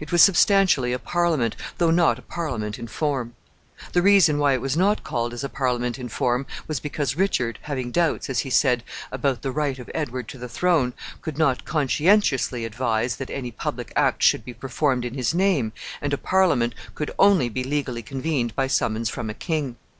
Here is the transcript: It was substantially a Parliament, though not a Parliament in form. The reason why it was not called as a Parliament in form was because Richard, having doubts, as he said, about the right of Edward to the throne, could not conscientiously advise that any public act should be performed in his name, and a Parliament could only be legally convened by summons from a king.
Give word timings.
It 0.00 0.10
was 0.10 0.20
substantially 0.20 0.92
a 0.92 0.98
Parliament, 0.98 1.54
though 1.78 1.92
not 1.92 2.18
a 2.18 2.22
Parliament 2.22 2.76
in 2.76 2.88
form. 2.88 3.36
The 3.92 4.02
reason 4.02 4.38
why 4.38 4.54
it 4.54 4.60
was 4.60 4.76
not 4.76 5.04
called 5.04 5.32
as 5.32 5.44
a 5.44 5.48
Parliament 5.48 5.96
in 5.96 6.08
form 6.08 6.44
was 6.66 6.80
because 6.80 7.14
Richard, 7.16 7.60
having 7.62 7.92
doubts, 7.92 8.28
as 8.28 8.40
he 8.40 8.50
said, 8.50 8.82
about 9.12 9.42
the 9.42 9.52
right 9.52 9.78
of 9.78 9.88
Edward 9.94 10.26
to 10.30 10.38
the 10.38 10.48
throne, 10.48 10.92
could 11.22 11.38
not 11.38 11.64
conscientiously 11.64 12.64
advise 12.64 13.14
that 13.14 13.30
any 13.30 13.52
public 13.52 13.92
act 13.94 14.24
should 14.24 14.44
be 14.44 14.54
performed 14.54 15.04
in 15.04 15.14
his 15.14 15.34
name, 15.34 15.72
and 16.02 16.12
a 16.12 16.18
Parliament 16.18 16.74
could 16.96 17.12
only 17.16 17.48
be 17.48 17.62
legally 17.62 18.02
convened 18.02 18.56
by 18.56 18.66
summons 18.66 19.08
from 19.08 19.30
a 19.30 19.34
king. 19.34 19.76